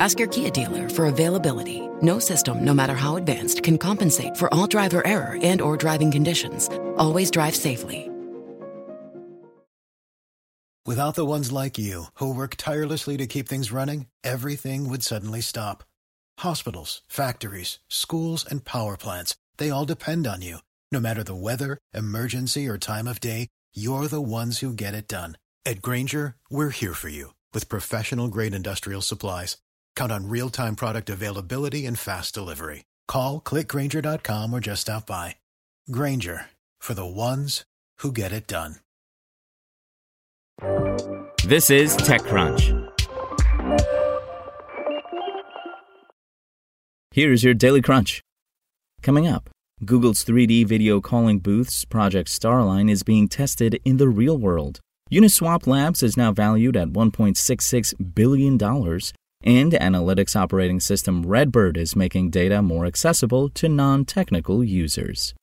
Ask 0.00 0.18
your 0.18 0.28
Kia 0.28 0.50
dealer 0.50 0.88
for 0.88 1.06
availability. 1.06 1.88
No 2.02 2.18
system, 2.18 2.64
no 2.64 2.74
matter 2.74 2.94
how 2.94 3.16
advanced, 3.16 3.62
can 3.62 3.78
compensate 3.78 4.36
for 4.36 4.52
all 4.52 4.66
driver 4.66 5.06
error 5.06 5.38
and 5.42 5.62
or 5.62 5.76
driving 5.76 6.10
conditions. 6.10 6.68
Always 6.96 7.30
drive 7.30 7.56
safely. 7.56 8.10
Without 10.86 11.16
the 11.16 11.26
ones 11.26 11.50
like 11.50 11.78
you, 11.78 12.04
who 12.14 12.32
work 12.32 12.54
tirelessly 12.56 13.16
to 13.16 13.26
keep 13.26 13.48
things 13.48 13.72
running, 13.72 14.06
everything 14.22 14.88
would 14.88 15.02
suddenly 15.02 15.40
stop. 15.40 15.82
Hospitals, 16.38 17.02
factories, 17.08 17.80
schools, 17.88 18.46
and 18.48 18.64
power 18.64 18.96
plants, 18.96 19.34
they 19.56 19.68
all 19.68 19.84
depend 19.84 20.28
on 20.28 20.42
you. 20.42 20.58
No 20.92 21.00
matter 21.00 21.24
the 21.24 21.34
weather, 21.34 21.78
emergency, 21.92 22.68
or 22.68 22.78
time 22.78 23.08
of 23.08 23.18
day, 23.18 23.48
you're 23.74 24.06
the 24.06 24.20
ones 24.22 24.60
who 24.60 24.72
get 24.72 24.94
it 24.94 25.08
done. 25.08 25.38
At 25.64 25.82
Grainger, 25.82 26.36
we're 26.48 26.70
here 26.70 26.94
for 26.94 27.08
you 27.08 27.34
with 27.52 27.68
professional 27.68 28.28
grade 28.28 28.54
industrial 28.54 29.02
supplies. 29.02 29.56
Count 29.96 30.12
on 30.12 30.28
real 30.28 30.50
time 30.50 30.76
product 30.76 31.10
availability 31.10 31.84
and 31.86 31.98
fast 31.98 32.32
delivery. 32.32 32.84
Call 33.08 33.40
clickgranger.com 33.40 34.54
or 34.54 34.60
just 34.60 34.82
stop 34.82 35.06
by. 35.06 35.36
Grainger 35.90 36.46
for 36.78 36.94
the 36.94 37.06
ones 37.06 37.64
who 37.98 38.12
get 38.12 38.30
it 38.30 38.46
done. 38.46 38.76
This 41.44 41.70
is 41.70 41.96
TechCrunch. 41.96 42.92
Here's 47.12 47.44
your 47.44 47.54
Daily 47.54 47.80
Crunch. 47.80 48.20
Coming 49.02 49.26
up, 49.26 49.48
Google's 49.84 50.24
3D 50.24 50.66
video 50.66 51.00
calling 51.00 51.38
booth's 51.38 51.84
Project 51.84 52.28
Starline 52.28 52.90
is 52.90 53.02
being 53.02 53.28
tested 53.28 53.80
in 53.84 53.96
the 53.96 54.08
real 54.08 54.36
world. 54.36 54.80
Uniswap 55.12 55.66
Labs 55.66 56.02
is 56.02 56.16
now 56.16 56.32
valued 56.32 56.76
at 56.76 56.88
$1.66 56.88 58.14
billion, 58.14 58.58
and 59.46 59.72
analytics 59.72 60.34
operating 60.34 60.80
system 60.80 61.24
Redbird 61.24 61.76
is 61.76 61.94
making 61.94 62.30
data 62.30 62.60
more 62.60 62.84
accessible 62.84 63.48
to 63.50 63.68
non 63.68 64.04
technical 64.04 64.64
users. 64.64 65.34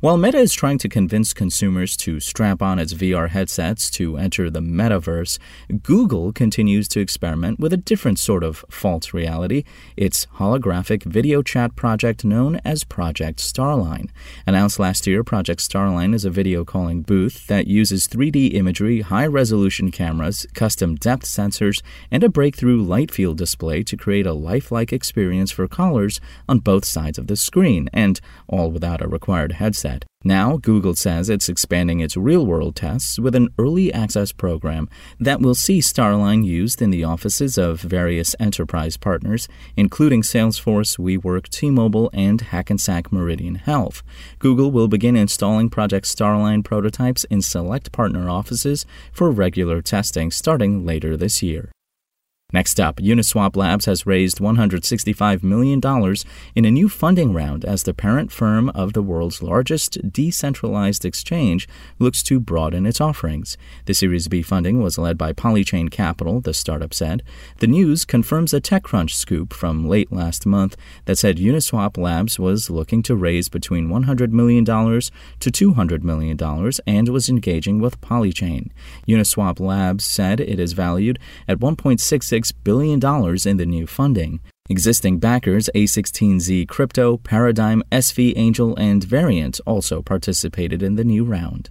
While 0.00 0.16
Meta 0.16 0.38
is 0.38 0.54
trying 0.54 0.78
to 0.78 0.88
convince 0.88 1.34
consumers 1.34 1.94
to 1.98 2.20
strap 2.20 2.62
on 2.62 2.78
its 2.78 2.94
VR 2.94 3.28
headsets 3.28 3.90
to 3.90 4.16
enter 4.16 4.48
the 4.48 4.60
metaverse, 4.60 5.38
Google 5.82 6.32
continues 6.32 6.88
to 6.88 7.00
experiment 7.00 7.60
with 7.60 7.74
a 7.74 7.76
different 7.76 8.18
sort 8.18 8.42
of 8.42 8.64
false 8.70 9.12
reality, 9.12 9.62
its 9.98 10.24
holographic 10.36 11.02
video 11.02 11.42
chat 11.42 11.76
project 11.76 12.24
known 12.24 12.62
as 12.64 12.82
Project 12.82 13.40
Starline. 13.40 14.08
Announced 14.46 14.78
last 14.78 15.06
year, 15.06 15.22
Project 15.22 15.60
Starline 15.60 16.14
is 16.14 16.24
a 16.24 16.30
video 16.30 16.64
calling 16.64 17.02
booth 17.02 17.46
that 17.48 17.66
uses 17.66 18.08
3D 18.08 18.54
imagery, 18.54 19.02
high 19.02 19.26
resolution 19.26 19.90
cameras, 19.90 20.46
custom 20.54 20.94
depth 20.94 21.26
sensors, 21.26 21.82
and 22.10 22.24
a 22.24 22.30
breakthrough 22.30 22.82
light 22.82 23.10
field 23.10 23.36
display 23.36 23.82
to 23.82 23.98
create 23.98 24.24
a 24.24 24.32
lifelike 24.32 24.94
experience 24.94 25.50
for 25.50 25.68
callers 25.68 26.22
on 26.48 26.58
both 26.58 26.86
sides 26.86 27.18
of 27.18 27.26
the 27.26 27.36
screen, 27.36 27.90
and 27.92 28.22
all 28.48 28.70
without 28.70 29.02
a 29.02 29.06
required 29.06 29.52
headset. 29.52 29.89
Now, 30.22 30.58
Google 30.58 30.94
says 30.94 31.30
it's 31.30 31.48
expanding 31.48 32.00
its 32.00 32.14
real 32.14 32.44
world 32.44 32.76
tests 32.76 33.18
with 33.18 33.34
an 33.34 33.48
early 33.58 33.90
access 33.90 34.32
program 34.32 34.88
that 35.18 35.40
will 35.40 35.54
see 35.54 35.78
Starline 35.78 36.44
used 36.44 36.82
in 36.82 36.90
the 36.90 37.04
offices 37.04 37.56
of 37.56 37.80
various 37.80 38.36
enterprise 38.38 38.98
partners, 38.98 39.48
including 39.76 40.20
Salesforce, 40.20 40.98
WeWork, 40.98 41.48
T 41.48 41.70
Mobile, 41.70 42.10
and 42.12 42.42
Hackensack 42.42 43.10
Meridian 43.10 43.54
Health. 43.54 44.02
Google 44.38 44.70
will 44.70 44.88
begin 44.88 45.16
installing 45.16 45.70
Project 45.70 46.04
Starline 46.04 46.62
prototypes 46.62 47.24
in 47.24 47.40
select 47.40 47.90
partner 47.90 48.28
offices 48.28 48.84
for 49.12 49.30
regular 49.30 49.80
testing 49.80 50.30
starting 50.30 50.84
later 50.84 51.16
this 51.16 51.42
year. 51.42 51.70
Next 52.52 52.80
up, 52.80 52.96
Uniswap 52.96 53.56
Labs 53.56 53.84
has 53.86 54.06
raised 54.06 54.38
$165 54.38 55.42
million 55.42 55.80
in 56.54 56.64
a 56.64 56.70
new 56.70 56.88
funding 56.88 57.32
round 57.32 57.64
as 57.64 57.84
the 57.84 57.94
parent 57.94 58.32
firm 58.32 58.70
of 58.70 58.92
the 58.92 59.02
world's 59.02 59.42
largest 59.42 59.98
decentralized 60.12 61.04
exchange 61.04 61.68
looks 61.98 62.22
to 62.24 62.40
broaden 62.40 62.86
its 62.86 63.00
offerings. 63.00 63.56
The 63.84 63.94
Series 63.94 64.26
B 64.28 64.42
funding 64.42 64.82
was 64.82 64.98
led 64.98 65.16
by 65.16 65.32
Polychain 65.32 65.90
Capital, 65.90 66.40
the 66.40 66.52
startup 66.54 66.92
said. 66.92 67.22
The 67.58 67.66
news 67.66 68.04
confirms 68.04 68.52
a 68.52 68.60
TechCrunch 68.60 69.10
scoop 69.10 69.52
from 69.52 69.88
late 69.88 70.10
last 70.12 70.44
month 70.44 70.76
that 71.04 71.18
said 71.18 71.36
Uniswap 71.36 71.96
Labs 71.96 72.38
was 72.38 72.70
looking 72.70 73.02
to 73.04 73.14
raise 73.14 73.48
between 73.48 73.88
$100 73.88 74.30
million 74.32 74.64
to 74.64 74.70
$200 74.70 76.02
million 76.02 76.38
and 76.86 77.08
was 77.08 77.28
engaging 77.28 77.80
with 77.80 78.00
Polychain. 78.00 78.70
Uniswap 79.06 79.60
Labs 79.60 80.04
said 80.04 80.40
it 80.40 80.58
is 80.58 80.72
valued 80.72 81.18
at 81.46 81.58
1.66 81.58 82.39
$6 82.40 82.52
billion 82.64 83.00
in 83.46 83.56
the 83.56 83.66
new 83.66 83.86
funding. 83.86 84.40
Existing 84.68 85.18
backers 85.18 85.68
A16Z 85.74 86.68
Crypto, 86.68 87.16
Paradigm, 87.16 87.82
SV 87.90 88.34
Angel, 88.36 88.76
and 88.76 89.02
Variant 89.04 89.60
also 89.66 90.02
participated 90.02 90.82
in 90.82 90.96
the 90.96 91.04
new 91.04 91.24
round. 91.24 91.70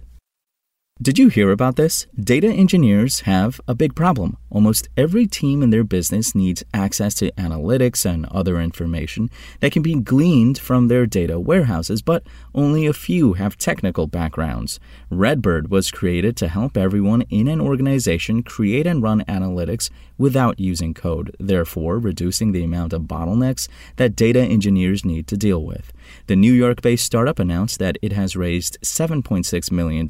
Did 1.02 1.18
you 1.18 1.28
hear 1.28 1.50
about 1.50 1.76
this? 1.76 2.06
Data 2.14 2.48
engineers 2.48 3.20
have 3.20 3.58
a 3.66 3.74
big 3.74 3.94
problem. 3.94 4.36
Almost 4.50 4.90
every 4.98 5.26
team 5.26 5.62
in 5.62 5.70
their 5.70 5.82
business 5.82 6.34
needs 6.34 6.62
access 6.74 7.14
to 7.14 7.32
analytics 7.38 8.04
and 8.04 8.26
other 8.26 8.60
information 8.60 9.30
that 9.60 9.72
can 9.72 9.80
be 9.80 9.94
gleaned 9.94 10.58
from 10.58 10.88
their 10.88 11.06
data 11.06 11.40
warehouses, 11.40 12.02
but 12.02 12.22
only 12.54 12.84
a 12.84 12.92
few 12.92 13.32
have 13.32 13.56
technical 13.56 14.08
backgrounds. 14.08 14.78
Redbird 15.08 15.70
was 15.70 15.90
created 15.90 16.36
to 16.36 16.48
help 16.48 16.76
everyone 16.76 17.22
in 17.30 17.48
an 17.48 17.62
organization 17.62 18.42
create 18.42 18.86
and 18.86 19.02
run 19.02 19.24
analytics 19.24 19.88
without 20.18 20.60
using 20.60 20.92
code, 20.92 21.34
therefore, 21.40 21.98
reducing 21.98 22.52
the 22.52 22.62
amount 22.62 22.92
of 22.92 23.04
bottlenecks 23.04 23.68
that 23.96 24.14
data 24.14 24.40
engineers 24.42 25.02
need 25.02 25.26
to 25.28 25.38
deal 25.38 25.64
with. 25.64 25.94
The 26.26 26.36
New 26.36 26.52
York 26.52 26.82
based 26.82 27.04
startup 27.04 27.38
announced 27.38 27.78
that 27.78 27.98
it 28.02 28.12
has 28.12 28.36
raised 28.36 28.78
$7.6 28.82 29.72
million 29.72 30.08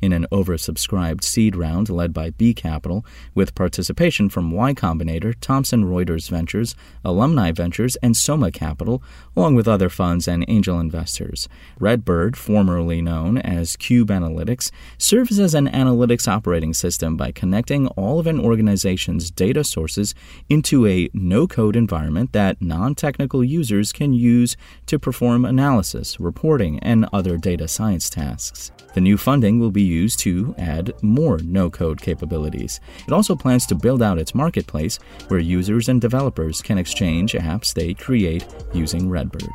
in 0.00 0.12
an 0.12 0.26
oversubscribed 0.32 1.24
seed 1.24 1.56
round 1.56 1.88
led 1.88 2.12
by 2.12 2.30
B 2.30 2.54
Capital, 2.54 3.04
with 3.34 3.54
participation 3.54 4.28
from 4.28 4.50
Y 4.50 4.74
Combinator, 4.74 5.34
Thomson 5.40 5.84
Reuters 5.84 6.28
Ventures, 6.28 6.74
Alumni 7.04 7.52
Ventures, 7.52 7.96
and 7.96 8.16
Soma 8.16 8.50
Capital, 8.50 9.02
along 9.36 9.54
with 9.54 9.68
other 9.68 9.88
funds 9.88 10.26
and 10.28 10.44
angel 10.48 10.80
investors. 10.80 11.48
Redbird, 11.78 12.36
formerly 12.36 13.00
known 13.02 13.38
as 13.38 13.76
Cube 13.76 14.08
Analytics, 14.08 14.70
serves 14.98 15.38
as 15.38 15.54
an 15.54 15.68
analytics 15.68 16.28
operating 16.28 16.74
system 16.74 17.16
by 17.16 17.32
connecting 17.32 17.86
all 17.88 18.18
of 18.18 18.26
an 18.26 18.40
organization's 18.40 19.30
data 19.30 19.64
sources 19.64 20.14
into 20.48 20.86
a 20.86 21.08
no 21.12 21.46
code 21.46 21.76
environment 21.76 22.32
that 22.32 22.60
non 22.60 22.94
technical 22.94 23.42
users 23.44 23.92
can 23.92 24.12
use 24.12 24.56
to 24.86 24.98
perform 25.22 25.44
analysis, 25.44 26.18
reporting, 26.18 26.80
and 26.80 27.06
other 27.12 27.36
data 27.38 27.68
science 27.68 28.10
tasks. 28.10 28.72
The 28.94 29.00
new 29.00 29.16
funding 29.16 29.60
will 29.60 29.70
be 29.70 29.80
used 29.80 30.18
to 30.20 30.52
add 30.58 31.00
more 31.00 31.38
no 31.38 31.70
code 31.70 32.00
capabilities. 32.00 32.80
It 33.06 33.12
also 33.12 33.36
plans 33.36 33.64
to 33.66 33.76
build 33.76 34.02
out 34.02 34.18
its 34.18 34.34
marketplace 34.34 34.98
where 35.28 35.38
users 35.38 35.88
and 35.88 36.00
developers 36.00 36.60
can 36.60 36.76
exchange 36.76 37.34
apps 37.34 37.72
they 37.72 37.94
create 37.94 38.44
using 38.74 39.08
Redbird. 39.08 39.52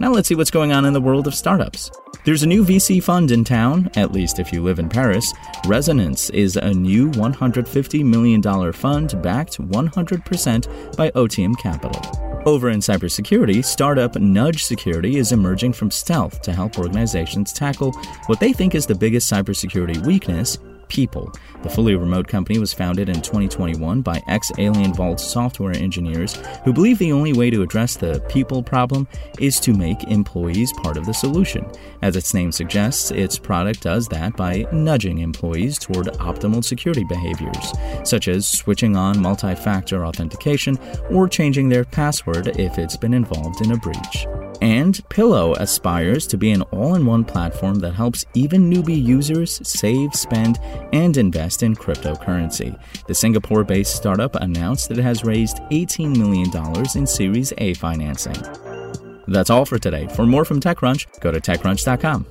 Now 0.00 0.12
let's 0.12 0.28
see 0.28 0.34
what's 0.34 0.50
going 0.50 0.70
on 0.70 0.84
in 0.84 0.92
the 0.92 1.00
world 1.00 1.26
of 1.26 1.34
startups. 1.34 1.90
There's 2.26 2.42
a 2.42 2.46
new 2.46 2.62
VC 2.62 3.02
fund 3.02 3.30
in 3.30 3.42
town, 3.42 3.90
at 3.96 4.12
least 4.12 4.38
if 4.38 4.52
you 4.52 4.62
live 4.62 4.78
in 4.78 4.90
Paris. 4.90 5.32
Resonance 5.66 6.28
is 6.28 6.56
a 6.56 6.74
new 6.74 7.10
$150 7.12 8.04
million 8.04 8.42
fund 8.74 9.22
backed 9.22 9.56
100% 9.56 10.96
by 10.96 11.10
OTM 11.12 11.56
Capital. 11.56 12.25
Over 12.46 12.70
in 12.70 12.78
cybersecurity, 12.78 13.64
startup 13.64 14.14
Nudge 14.14 14.62
Security 14.62 15.16
is 15.16 15.32
emerging 15.32 15.72
from 15.72 15.90
stealth 15.90 16.42
to 16.42 16.52
help 16.52 16.78
organizations 16.78 17.52
tackle 17.52 17.90
what 18.26 18.38
they 18.38 18.52
think 18.52 18.76
is 18.76 18.86
the 18.86 18.94
biggest 18.94 19.28
cybersecurity 19.28 20.06
weakness 20.06 20.56
people. 20.88 21.32
The 21.62 21.70
fully 21.70 21.94
remote 21.96 22.28
company 22.28 22.58
was 22.58 22.72
founded 22.72 23.08
in 23.08 23.16
2021 23.16 24.02
by 24.02 24.22
ex 24.28 24.50
AlienVault 24.52 25.20
software 25.20 25.74
engineers 25.74 26.36
who 26.64 26.72
believe 26.72 26.98
the 26.98 27.12
only 27.12 27.32
way 27.32 27.50
to 27.50 27.62
address 27.62 27.96
the 27.96 28.24
people 28.28 28.62
problem 28.62 29.08
is 29.38 29.58
to 29.60 29.72
make 29.72 30.02
employees 30.04 30.72
part 30.74 30.96
of 30.96 31.06
the 31.06 31.14
solution. 31.14 31.66
As 32.02 32.16
its 32.16 32.34
name 32.34 32.52
suggests, 32.52 33.10
its 33.10 33.38
product 33.38 33.82
does 33.82 34.08
that 34.08 34.36
by 34.36 34.66
nudging 34.72 35.18
employees 35.18 35.78
toward 35.78 36.06
optimal 36.18 36.64
security 36.64 37.04
behaviors, 37.04 37.72
such 38.04 38.28
as 38.28 38.46
switching 38.46 38.96
on 38.96 39.20
multi 39.20 39.54
factor 39.54 40.04
authentication 40.04 40.78
or 41.10 41.28
changing 41.28 41.68
their 41.68 41.84
password 41.84 42.48
if 42.58 42.78
it's 42.78 42.96
been 42.96 43.14
involved 43.14 43.60
in 43.60 43.72
a 43.72 43.76
breach. 43.76 44.26
And 44.60 45.06
Pillow 45.08 45.54
aspires 45.54 46.26
to 46.28 46.36
be 46.36 46.50
an 46.50 46.62
all 46.62 46.94
in 46.94 47.04
one 47.06 47.24
platform 47.24 47.78
that 47.80 47.92
helps 47.92 48.24
even 48.34 48.70
newbie 48.70 49.02
users 49.02 49.60
save, 49.68 50.14
spend, 50.14 50.58
and 50.92 51.16
invest 51.16 51.62
in 51.62 51.74
cryptocurrency. 51.74 52.78
The 53.06 53.14
Singapore 53.14 53.64
based 53.64 53.96
startup 53.96 54.34
announced 54.36 54.88
that 54.88 54.98
it 54.98 55.02
has 55.02 55.24
raised 55.24 55.58
$18 55.70 56.16
million 56.16 56.50
in 56.94 57.06
Series 57.06 57.52
A 57.58 57.74
financing. 57.74 58.36
That's 59.28 59.50
all 59.50 59.64
for 59.64 59.78
today. 59.78 60.06
For 60.08 60.24
more 60.24 60.44
from 60.44 60.60
TechCrunch, 60.60 61.20
go 61.20 61.30
to 61.30 61.40
TechCrunch.com. 61.40 62.26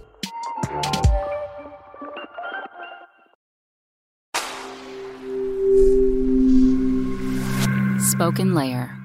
Spoken 8.00 8.54
Layer. 8.56 9.04